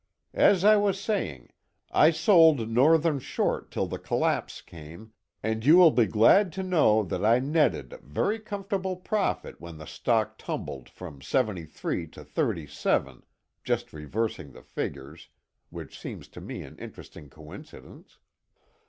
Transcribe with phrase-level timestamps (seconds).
[0.33, 1.51] "As I was saying,
[1.91, 7.03] I sold Northern short till the collapse came, and you will be glad to know
[7.03, 13.23] that I netted a very comfortable profit when the stock tumbled from 73 to 37
[13.63, 15.29] just reversing the figures,
[15.69, 18.17] which seems to me an interesting coincidence.